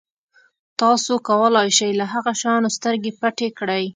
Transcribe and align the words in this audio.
تاسو 0.81 1.13
کولای 1.27 1.69
شئ 1.77 1.91
له 1.99 2.05
هغه 2.13 2.31
شیانو 2.41 2.69
سترګې 2.77 3.11
پټې 3.21 3.47
کړئ. 3.57 3.83